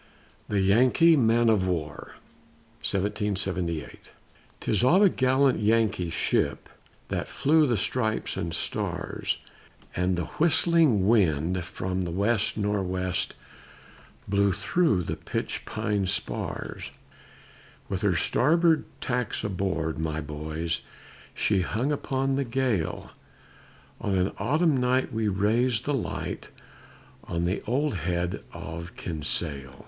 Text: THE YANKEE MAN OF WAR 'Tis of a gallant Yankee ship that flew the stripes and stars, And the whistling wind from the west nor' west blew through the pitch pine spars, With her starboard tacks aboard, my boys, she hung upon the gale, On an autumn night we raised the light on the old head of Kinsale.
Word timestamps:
THE 0.49 0.59
YANKEE 0.61 1.15
MAN 1.15 1.47
OF 1.47 1.67
WAR 1.67 2.15
'Tis 2.81 2.95
of 2.95 3.05
a 5.03 5.09
gallant 5.09 5.59
Yankee 5.59 6.09
ship 6.09 6.69
that 7.09 7.27
flew 7.27 7.67
the 7.67 7.77
stripes 7.77 8.35
and 8.35 8.51
stars, 8.51 9.37
And 9.95 10.15
the 10.15 10.25
whistling 10.25 11.07
wind 11.07 11.63
from 11.63 12.01
the 12.01 12.09
west 12.09 12.57
nor' 12.57 12.81
west 12.81 13.35
blew 14.27 14.51
through 14.53 15.03
the 15.03 15.15
pitch 15.17 15.65
pine 15.65 16.07
spars, 16.07 16.89
With 17.87 18.01
her 18.01 18.15
starboard 18.15 18.85
tacks 19.01 19.43
aboard, 19.43 19.99
my 19.99 20.19
boys, 20.19 20.81
she 21.35 21.61
hung 21.61 21.91
upon 21.91 22.33
the 22.33 22.43
gale, 22.43 23.11
On 23.99 24.15
an 24.15 24.31
autumn 24.39 24.77
night 24.77 25.13
we 25.13 25.27
raised 25.27 25.85
the 25.85 25.93
light 25.93 26.49
on 27.25 27.43
the 27.43 27.61
old 27.67 27.93
head 27.97 28.43
of 28.51 28.95
Kinsale. 28.95 29.77